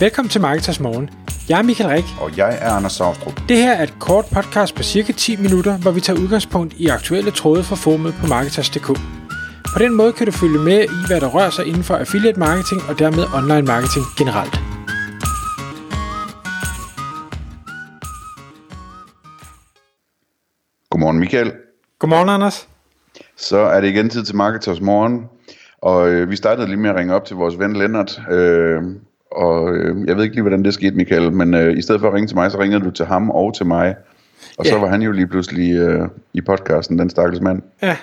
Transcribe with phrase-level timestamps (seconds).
[0.00, 1.10] Velkommen til Marketers Morgen.
[1.48, 2.04] Jeg er Michael Rik.
[2.20, 3.40] Og jeg er Anders Saustrup.
[3.48, 6.86] Det her er et kort podcast på cirka 10 minutter, hvor vi tager udgangspunkt i
[6.86, 8.86] aktuelle tråde fra formet på Marketers.dk.
[9.74, 12.38] På den måde kan du følge med i, hvad der rører sig inden for affiliate
[12.38, 14.54] marketing og dermed online marketing generelt.
[20.90, 21.52] Godmorgen Michael.
[21.98, 22.68] Godmorgen, Anders.
[23.36, 25.24] Så er det igen tid til Marketers Morgen.
[25.82, 28.20] Og øh, vi startede lige med at ringe op til vores ven Lennart.
[28.30, 28.82] Øh,
[29.36, 32.08] og øh, jeg ved ikke lige, hvordan det skete, Michael, men øh, i stedet for
[32.08, 33.94] at ringe til mig, så ringede du til ham og til mig.
[34.58, 34.70] Og ja.
[34.70, 37.62] så var han jo lige pludselig øh, i podcasten, den stakkels mand.
[37.82, 37.96] Ja,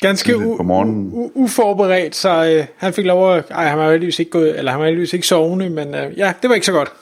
[0.00, 3.44] ganske u- u- uforberedt, så øh, han fik lov at...
[3.50, 6.32] Ej, han var heldigvis ikke gået, eller han var heldigvis ikke sovende, men øh, ja,
[6.42, 6.92] det var ikke så godt.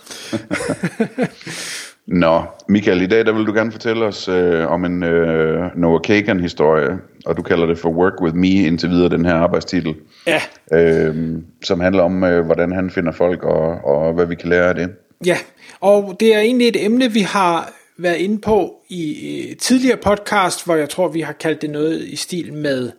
[2.07, 6.01] Nå, Michael, i dag der vil du gerne fortælle os øh, om en øh, Noah
[6.01, 9.95] Kagan-historie, og du kalder det for Work With Me indtil videre, den her arbejdstitel.
[10.27, 10.41] Ja.
[10.73, 14.69] Øh, som handler om, øh, hvordan han finder folk, og, og hvad vi kan lære
[14.69, 14.89] af det.
[15.27, 15.37] Ja,
[15.81, 20.77] og det er egentlig et emne, vi har været inde på i tidligere podcast, hvor
[20.77, 22.91] jeg tror, vi har kaldt det noget i stil med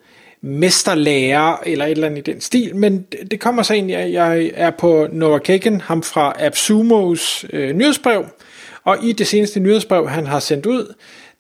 [0.41, 4.51] mesterlærer, eller et eller andet i den stil, men det kommer så egentlig, at jeg
[4.53, 8.25] er på Noah Kagan, ham fra AppSumos øh, nyhedsbrev,
[8.83, 10.93] og i det seneste nyhedsbrev, han har sendt ud,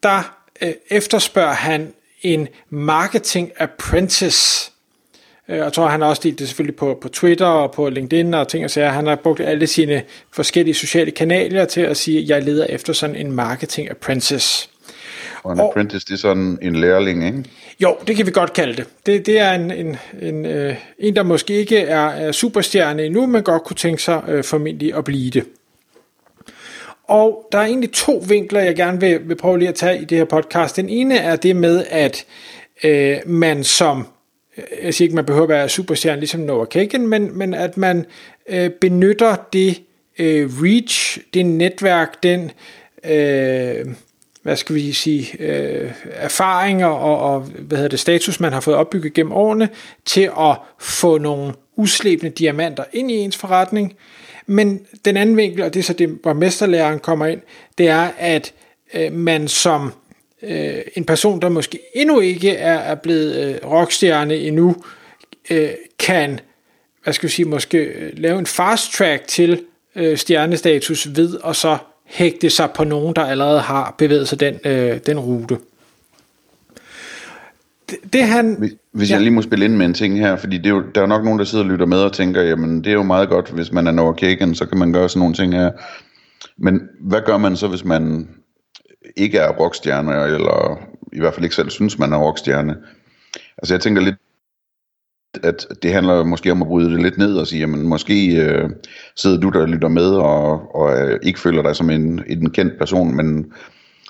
[0.03, 1.93] der øh, efterspørger han
[2.33, 4.71] en marketing apprentice.
[5.49, 8.33] Øh, jeg tror, han har også delt det selvfølgelig på, på Twitter og på LinkedIn
[8.33, 8.89] og ting og sager.
[8.89, 12.93] Han har brugt alle sine forskellige sociale kanaler til at sige, at jeg leder efter
[12.93, 14.69] sådan en marketing apprentice.
[15.43, 17.43] Og en og, apprentice, det er sådan en lærling, ikke?
[17.79, 18.85] Jo, det kan vi godt kalde det.
[19.05, 23.25] Det, det er en, en, en, øh, en, der måske ikke er, er superstjerne endnu,
[23.25, 25.43] men godt kunne tænke sig øh, formentlig at blive det.
[27.07, 30.05] Og der er egentlig to vinkler, jeg gerne vil, vil prøve lige at tage i
[30.05, 30.75] det her podcast.
[30.75, 32.25] Den ene er det med, at
[32.83, 34.07] øh, man som,
[34.57, 37.77] øh, jeg siger ikke, man behøver at være superstjerne ligesom Noah Kagan, men, men at
[37.77, 38.05] man
[38.49, 39.81] øh, benytter det
[40.19, 42.51] øh, reach, det netværk, den,
[43.03, 43.85] øh,
[44.43, 48.77] hvad skal vi sige, øh, erfaringer og, og hvad hedder det, status, man har fået
[48.77, 49.69] opbygget gennem årene,
[50.05, 53.95] til at få nogle uslebne diamanter ind i ens forretning,
[54.45, 57.41] men den anden vinkel, og det er så det, hvor mesterlæreren kommer ind,
[57.77, 58.53] det er, at
[58.93, 59.93] øh, man som
[60.41, 64.75] øh, en person, der måske endnu ikke er, er blevet øh, rockstjerne endnu,
[65.49, 66.39] øh, kan,
[67.03, 69.61] hvad skal jeg sige, måske øh, lave en fast track til
[69.95, 74.59] øh, stjernestatus ved, og så hægte sig på nogen, der allerede har bevæget sig den,
[74.65, 75.57] øh, den rute
[77.89, 78.55] det, det han...
[78.59, 79.15] Hvis, hvis ja.
[79.15, 81.05] jeg lige må spille ind med en ting her, fordi det er jo, der er
[81.05, 83.49] nok nogen, der sidder og lytter med og tænker, jamen det er jo meget godt,
[83.49, 85.71] hvis man er Kagan, så kan man gøre sådan nogle ting her.
[86.57, 88.29] Men hvad gør man så, hvis man
[89.17, 90.79] ikke er rockstjerne, eller
[91.13, 92.75] i hvert fald ikke selv synes, man er rockstjerne?
[93.57, 94.15] Altså jeg tænker lidt,
[95.43, 98.69] at det handler måske om at bryde det lidt ned og sige, jamen måske øh,
[99.15, 102.49] sidder du der og lytter med og, og øh, ikke føler dig som en, en
[102.49, 103.45] kendt person, men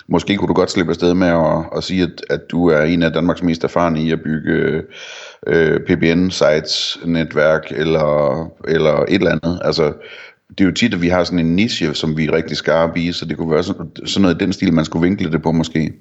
[0.08, 3.02] måske kunne du godt slippe afsted med at, at sige, at, at du er en
[3.02, 4.82] af Danmarks mest erfarne i at bygge
[5.46, 9.60] øh, PBN-sites, netværk eller, eller et eller andet.
[9.64, 9.92] Altså,
[10.48, 13.00] det er jo tit, at vi har sådan en niche, som vi er rigtig skarpe
[13.00, 15.42] i, så det kunne være sådan, sådan noget i den stil, man skulle vinkle det
[15.42, 15.92] på måske.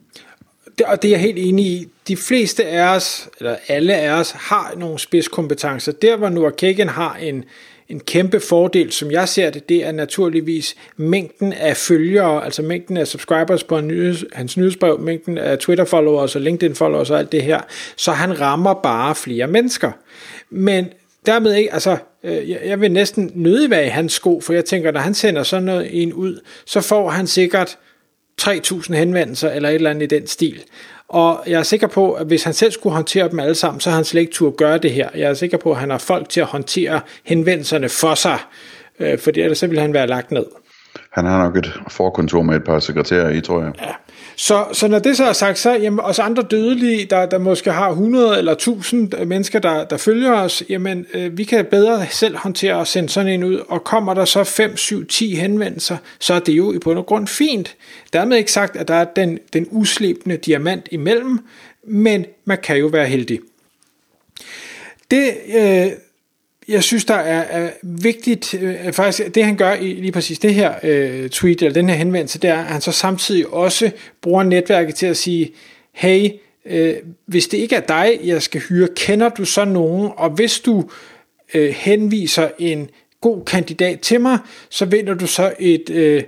[0.78, 1.88] Det, og det er jeg helt enig i.
[2.07, 5.91] De fleste af os, eller alle af os, har nogle spidskompetencer.
[5.91, 7.44] Der, hvor Noah Kagan har en,
[7.89, 12.97] en kæmpe fordel, som jeg ser det, det er naturligvis mængden af følgere, altså mængden
[12.97, 17.61] af subscribers på nyheds, hans nyhedsbrev, mængden af Twitter-followers og LinkedIn-followers og alt det her.
[17.95, 19.91] Så han rammer bare flere mennesker.
[20.49, 20.85] Men
[21.25, 24.91] dermed ikke, altså, øh, jeg vil næsten nødig være i hans sko, for jeg tænker,
[24.91, 27.77] når han sender sådan noget en ud, så får han sikkert
[28.41, 30.63] 3.000 henvendelser eller et eller andet i den stil.
[31.09, 33.90] Og jeg er sikker på, at hvis han selv skulle håndtere dem alle sammen, så
[33.90, 35.09] har han slet ikke tur gøre det her.
[35.16, 38.40] Jeg er sikker på, at han har folk til at håndtere henvendelserne for sig,
[39.00, 40.46] øh, fordi ellers så ville han være lagt ned.
[41.12, 43.72] Han har nok et forkontor med et par sekretærer i, tror jeg.
[43.81, 43.91] Ja.
[44.39, 47.71] Så, så når det så er sagt, så jamen, os andre dødelige, der, der måske
[47.71, 52.37] har 100 eller 1000 mennesker, der, der følger os, jamen øh, vi kan bedre selv
[52.37, 56.34] håndtere at sende sådan en ud, og kommer der så 5, 7, 10 henvendelser, så
[56.34, 57.75] er det jo i bund og grund fint.
[58.13, 61.40] Dermed ikke sagt, at der er den, den uslebende diamant imellem,
[61.83, 63.40] men man kan jo være heldig.
[65.11, 65.91] Det, øh,
[66.67, 70.53] jeg synes, der er, er vigtigt, øh, faktisk det han gør i lige præcis det
[70.53, 73.91] her øh, tweet, eller den her henvendelse, det er, at han så samtidig også
[74.22, 75.52] bruger netværket til at sige,
[75.91, 76.29] hey,
[76.66, 80.59] øh, hvis det ikke er dig, jeg skal hyre, kender du så nogen, og hvis
[80.59, 80.90] du
[81.53, 82.90] øh, henviser en
[83.22, 84.37] god kandidat til mig,
[84.69, 86.23] så vinder du så et øh,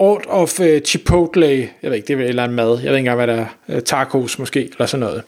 [0.00, 1.46] Art of øh, Chipotle,
[1.82, 3.46] jeg ved ikke, det er eller en mad, jeg ved ikke engang, hvad der er,
[3.68, 5.22] øh, tacos måske, eller sådan noget.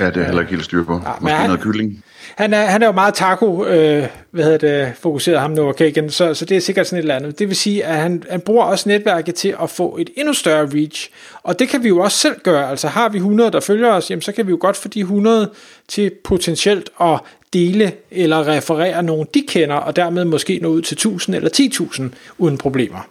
[0.00, 0.92] Ja, det er heller ikke helt styr på.
[0.92, 2.04] Ja, Måske han, noget kylling.
[2.36, 6.10] Han er, han er jo meget taco, øh, hvad hedder det, fokuseret ham nu, Kagan,
[6.10, 7.38] så, så det er sikkert sådan et eller andet.
[7.38, 10.68] Det vil sige, at han, han bruger også netværket til at få et endnu større
[10.74, 11.10] reach,
[11.42, 12.70] og det kan vi jo også selv gøre.
[12.70, 15.00] Altså har vi 100, der følger os, jamen, så kan vi jo godt få de
[15.00, 15.50] 100
[15.88, 17.20] til potentielt at
[17.52, 22.02] dele eller referere nogen, de kender, og dermed måske nå ud til 1000 eller 10.000
[22.38, 23.08] uden problemer.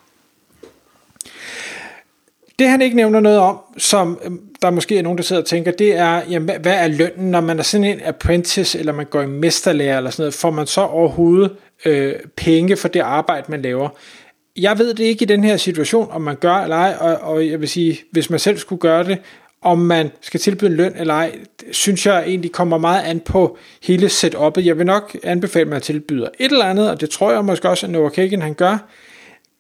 [2.60, 5.48] Det han ikke nævner noget om, som øhm, der måske er nogen, der sidder og
[5.48, 9.06] tænker, det er, jamen, hvad er lønnen, når man er sådan en apprentice, eller man
[9.06, 11.52] går i mesterlærer, eller sådan noget, får man så overhovedet
[11.86, 13.90] øh, penge for det arbejde, man laver?
[14.58, 17.48] Jeg ved det ikke i den her situation, om man gør eller ej, og, og
[17.48, 19.18] jeg vil sige, hvis man selv skulle gøre det,
[19.62, 21.36] om man skal tilbyde en løn eller ej,
[21.72, 24.66] synes jeg egentlig kommer meget an på hele setup'et.
[24.66, 27.70] Jeg vil nok anbefale, at man tilbyder et eller andet, og det tror jeg måske
[27.70, 28.78] også, at Noah Kagan han gør,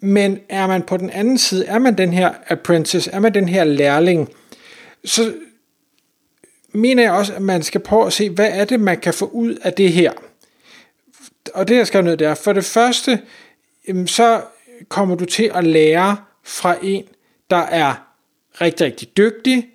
[0.03, 3.50] men er man på den anden side, er man den her apprentice, er man den
[3.50, 4.29] her lærling,
[5.05, 5.33] så
[6.73, 9.25] mener jeg også, at man skal prøve at se, hvad er det, man kan få
[9.25, 10.11] ud af det her.
[11.53, 13.21] Og det, jeg skal ned der, for det første,
[14.05, 14.41] så
[14.89, 17.03] kommer du til at lære fra en,
[17.49, 17.94] der er
[18.61, 19.67] rigtig, rigtig dygtig,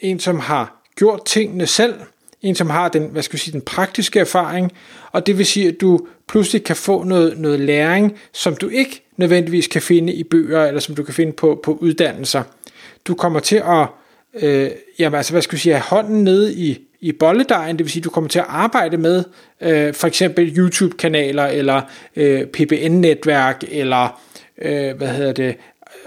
[0.00, 1.94] en, som har gjort tingene selv,
[2.42, 4.72] en, som har den, hvad skal vi sige, den praktiske erfaring,
[5.12, 9.02] og det vil sige, at du pludselig kan få noget, noget læring, som du ikke
[9.16, 12.42] nødvendigvis kan finde i bøger, eller som du kan finde på, på uddannelser.
[13.06, 13.86] Du kommer til at,
[14.42, 17.90] øh, jamen altså, hvad skal vi sige, have hånden nede i, i bolledejen, det vil
[17.92, 19.24] sige, at du kommer til at arbejde med
[19.60, 21.80] øh, for eksempel YouTube-kanaler, eller
[22.16, 24.20] øh, PBN-netværk, eller
[24.58, 25.56] øh, hvad hedder det,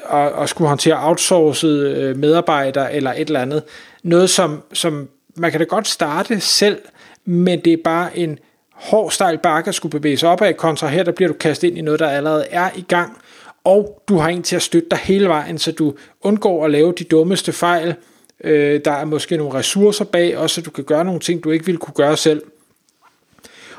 [0.03, 3.63] og, og skulle håndtere outsourcede øh, medarbejdere, eller et eller andet.
[4.03, 6.81] Noget, som, som man kan da godt starte selv,
[7.25, 8.39] men det er bare en
[8.73, 11.77] hård stejl bakke at skulle bevæge sig opad, kontra her, der bliver du kastet ind
[11.77, 13.17] i noget, der allerede er i gang,
[13.63, 16.93] og du har en til at støtte dig hele vejen, så du undgår at lave
[16.99, 17.95] de dummeste fejl.
[18.43, 21.51] Øh, der er måske nogle ressourcer bag, også så du kan gøre nogle ting, du
[21.51, 22.41] ikke ville kunne gøre selv.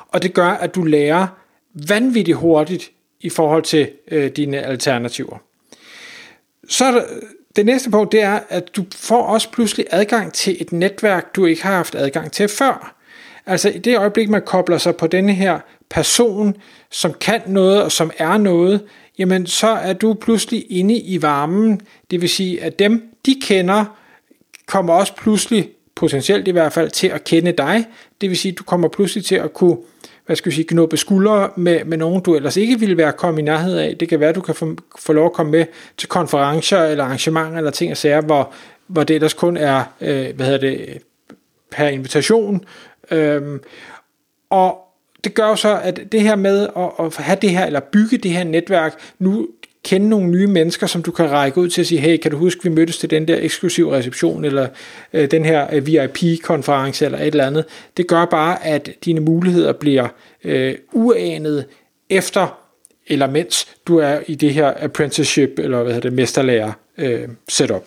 [0.09, 1.26] Og det gør, at du lærer
[1.88, 5.38] vanvittigt hurtigt i forhold til øh, dine alternativer.
[6.69, 7.02] Så er der,
[7.56, 11.47] det næste punkt, det er, at du får også pludselig adgang til et netværk, du
[11.47, 12.94] ikke har haft adgang til før.
[13.47, 15.58] Altså i det øjeblik, man kobler sig på denne her
[15.91, 16.56] person,
[16.91, 18.81] som kan noget og som er noget,
[19.19, 21.81] jamen så er du pludselig inde i varmen.
[22.11, 23.85] Det vil sige, at dem, de kender,
[24.67, 27.87] kommer også pludselig, potentielt i hvert fald, til at kende dig.
[28.20, 29.76] Det vil sige, at du kommer pludselig til at kunne
[30.26, 33.40] hvad skal vi sige, knuppe skuldre med, med nogen, du ellers ikke ville være kommet
[33.40, 33.96] i nærhed af.
[34.00, 35.64] Det kan være, at du kan få, få lov at komme med
[35.96, 38.52] til konferencer eller arrangementer eller ting og sager, hvor,
[38.87, 40.99] hvor det ellers kun er, øh, hvad hedder det,
[41.70, 42.64] per invitation.
[43.11, 43.61] Øhm,
[44.50, 44.78] og
[45.25, 48.19] det gør jo så, at det her med at, at have det her, eller bygge
[48.19, 49.49] det her netværk, nu
[49.87, 52.37] kende nogle nye mennesker, som du kan række ud til at sige, hey, kan du
[52.37, 54.69] huske, vi mødtes til den der eksklusiv reception, eller
[55.12, 57.65] øh, den her øh, VIP-konference, eller et eller andet.
[57.97, 60.09] Det gør bare, at dine muligheder bliver
[60.44, 61.65] øh, uanet
[62.11, 62.67] efter
[63.06, 67.83] eller mens du er i det her apprenticeship, eller hvad hedder det, mesterlærer øh, setup.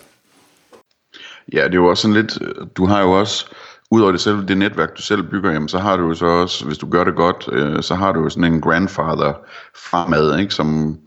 [1.52, 2.38] Ja, det er jo også sådan lidt,
[2.76, 3.46] du har jo også,
[3.90, 6.64] udover det selv, det netværk, du selv bygger, jamen, så har du jo så også,
[6.64, 9.32] hvis du gør det godt, øh, så har du jo sådan en grandfather
[9.74, 10.98] fremad, ikke, som,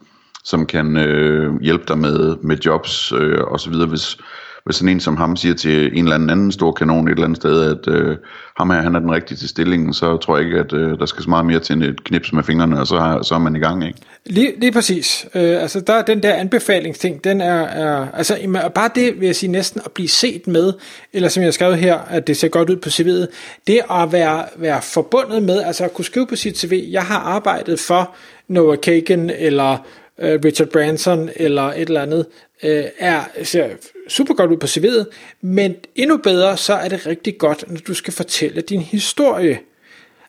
[0.44, 4.18] som kan øh, hjælpe dig med, med jobs øh, og så videre, hvis,
[4.66, 7.24] hvis sådan en som ham siger til en eller anden, anden stor kanon et eller
[7.24, 8.18] andet sted, at øh,
[8.58, 11.06] ham her, han er den rigtige til stillingen, så tror jeg ikke, at øh, der
[11.06, 13.56] skal så meget mere til end et knips med fingrene, og så, så er man
[13.56, 14.00] i gang, ikke?
[14.26, 15.26] Lige, lige præcis.
[15.36, 18.38] Øh, altså, der den der anbefalingsting, den er, er altså,
[18.76, 20.74] bare det, vil jeg sige, næsten at blive set med,
[21.14, 23.28] eller som jeg har skrevet her, at det ser godt ud på CV'et,
[23.68, 27.20] det at være, være forbundet med, altså at kunne skrive på sit CV, jeg har
[27.20, 28.16] arbejdet for
[28.48, 29.78] Noah Kagan, eller
[30.24, 32.26] øh, Richard Branson eller et eller andet,
[32.64, 33.70] øh, er, ser
[34.08, 35.06] super godt ud på CV'et,
[35.42, 39.60] men endnu bedre, så er det rigtig godt, når du skal fortælle din historie.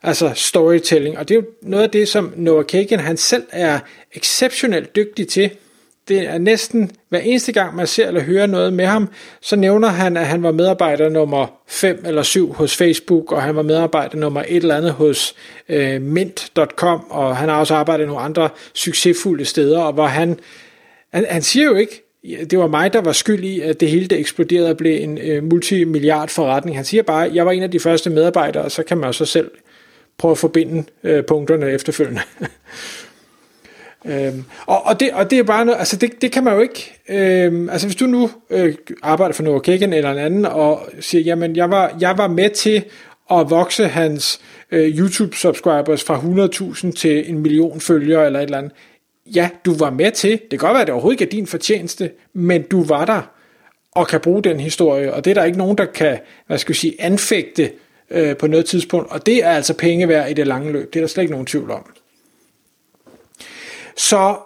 [0.03, 3.79] Altså storytelling, og det er jo noget af det, som Noah Kagan han selv er
[4.13, 5.51] exceptionelt dygtig til,
[6.09, 9.09] det er næsten hver eneste gang, man ser eller hører noget med ham,
[9.43, 13.57] så nævner han, at han var medarbejder nummer 5 eller 7 hos Facebook, og han
[13.57, 15.35] var medarbejder nummer et eller andet hos
[15.69, 20.39] øh, Mint.com, og han har også arbejdet nogle andre succesfulde steder, og hvor han,
[21.13, 22.05] han, han siger jo ikke,
[22.51, 25.19] det var mig, der var skyld i, at det hele det eksploderede og blev en
[25.19, 26.77] øh, multimilliard forretning.
[26.77, 29.09] Han siger bare, at jeg var en af de første medarbejdere, og så kan man
[29.09, 29.51] jo så selv
[30.19, 32.21] prøve at forbinde øh, punkterne efterfølgende.
[34.07, 36.61] Øhm, og, og, det, og det er bare noget, altså det, det kan man jo
[36.61, 40.89] ikke, øhm, altså hvis du nu øh, arbejder for Noah Kagan eller en anden, og
[41.01, 42.85] siger, jamen jeg var, jeg var med til
[43.31, 44.41] at vokse hans
[44.73, 48.73] øh, YouTube-subscribers fra 100.000 til en million følgere eller et eller andet.
[49.27, 51.47] Ja, du var med til, det kan godt være, at det overhovedet ikke er din
[51.47, 53.31] fortjeneste, men du var der
[53.93, 56.73] og kan bruge den historie, og det er der ikke nogen, der kan, hvad skal
[56.73, 57.71] jeg sige, anfægte
[58.11, 60.93] øh, på noget tidspunkt, og det er altså penge værd i det lange løb.
[60.93, 61.87] Det er der slet ikke nogen tvivl om.
[63.97, 64.37] Så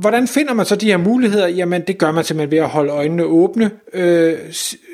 [0.00, 1.48] hvordan finder man så de her muligheder?
[1.48, 4.38] Jamen, det gør man simpelthen ved at holde øjnene åbne, øh,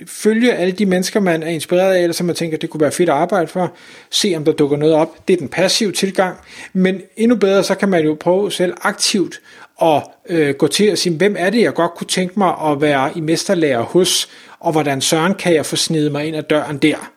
[0.07, 2.93] følge alle de mennesker, man er inspireret af, eller som man tænker, det kunne være
[2.93, 3.73] fedt at arbejde for,
[4.11, 5.29] se om der dukker noget op.
[5.29, 6.37] Det er den passive tilgang,
[6.73, 9.41] men endnu bedre, så kan man jo prøve selv aktivt
[9.83, 12.81] at øh, gå til at sige, hvem er det, jeg godt kunne tænke mig at
[12.81, 14.29] være i mesterlærer hos,
[14.61, 17.13] og hvordan søren kan jeg få snedet mig ind ad døren der.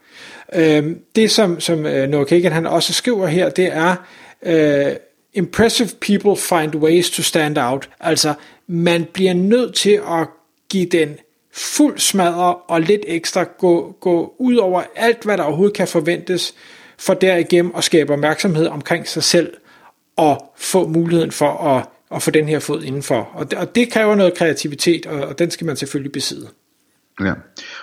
[0.56, 3.96] Øh, det, som, som øh, Noah Kagan han også skriver her, det er,
[4.44, 4.96] øh,
[5.34, 7.90] impressive people find ways to stand out.
[8.00, 8.34] Altså,
[8.68, 10.28] man bliver nødt til at
[10.70, 11.18] give den
[11.54, 16.54] fuld smadre og lidt ekstra gå, gå ud over alt, hvad der overhovedet kan forventes,
[16.98, 19.54] for derigennem at skabe opmærksomhed omkring sig selv
[20.18, 23.30] og få muligheden for at, at få den her fod indenfor.
[23.34, 26.48] Og det, og det kræver noget kreativitet, og, og den skal man selvfølgelig besidde.
[27.22, 27.34] Ja,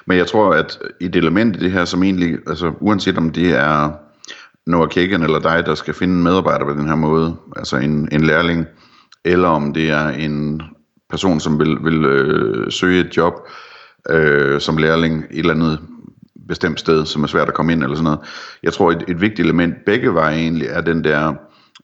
[0.06, 3.50] men jeg tror, at et element i det her, som egentlig, altså uanset om det
[3.50, 4.05] er
[4.66, 8.08] Noah Kagan eller dig, der skal finde en medarbejder på den her måde, altså en,
[8.12, 8.66] en lærling,
[9.24, 10.62] eller om det er en
[11.10, 13.34] person, som vil, vil øh, søge et job
[14.10, 15.80] øh, som lærling et eller andet
[16.48, 18.20] bestemt sted, som er svært at komme ind eller sådan noget.
[18.62, 21.34] Jeg tror, et, et vigtigt element begge veje egentlig er den der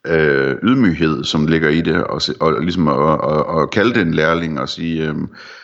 [0.07, 4.15] øh, ydmyghed, som ligger i det, og, og ligesom at, at, at kalde det en
[4.15, 5.15] lærling og sige, øh,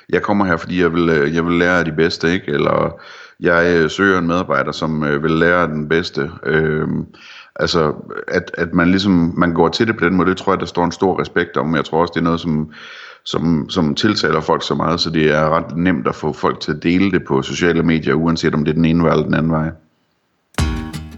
[0.08, 2.52] jeg kommer her, fordi jeg vil, øh, jeg vil lære af de bedste, ikke?
[2.52, 3.00] eller
[3.40, 6.30] jeg øh, søger en medarbejder, som øh, vil lære den bedste.
[6.46, 6.88] Øh,
[7.56, 7.94] altså,
[8.28, 10.66] at, at man ligesom, man går til det på den måde, det tror jeg, der
[10.66, 12.72] står en stor respekt om, jeg tror også, det er noget, som,
[13.24, 16.72] som, som tiltaler folk så meget, så det er ret nemt at få folk til
[16.72, 19.34] at dele det på sociale medier, uanset om det er den ene vej eller den
[19.34, 19.70] anden vej.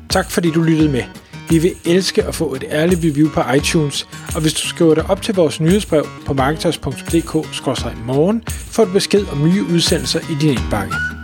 [0.08, 1.02] Tak fordi du lyttede med.
[1.50, 5.10] Vi vil elske at få et ærligt review på iTunes, og hvis du skriver dig
[5.10, 11.19] op til vores nyhedsbrev på marketers.dk-morgen, får du besked om nye udsendelser i din indbakke.